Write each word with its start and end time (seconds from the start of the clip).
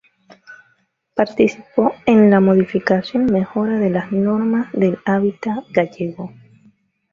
Participó 1.13 1.93
en 2.07 2.31
la 2.31 2.39
modificación 2.39 3.29
y 3.29 3.33
mejora 3.33 3.77
de 3.77 3.91
las 3.91 4.11
Normas 4.11 4.71
del 4.73 4.97
Hábitat 5.05 5.63
Gallego. 5.69 6.33